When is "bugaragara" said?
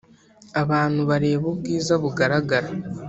2.03-2.69